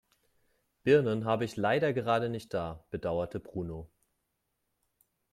[0.81, 3.87] "Birnen habe ich leider gerade nicht da", bedauerte Bruno.